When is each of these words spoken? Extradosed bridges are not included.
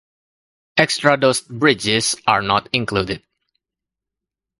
Extradosed 0.79 1.47
bridges 1.47 2.15
are 2.25 2.41
not 2.41 2.67
included. 2.73 3.21